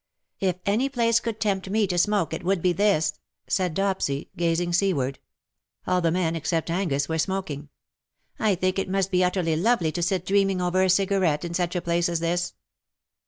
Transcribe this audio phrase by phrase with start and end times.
[0.39, 4.73] "If any place could tempt me to smoke it would be tbis/^ said Dopsy^ gazing
[4.73, 5.19] seaward.
[5.85, 7.69] All the men except Angus were smoking."
[8.39, 11.75] I think it must be utterly lovely to sit dreaming over a cigarette in such
[11.75, 12.55] a place as this.